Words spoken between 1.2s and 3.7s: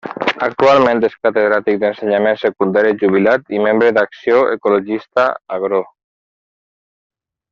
catedràtic d'ensenyament secundari jubilat i